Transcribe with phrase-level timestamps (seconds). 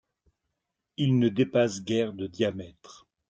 [0.97, 3.05] Ils ne dépassent guère de diamètre.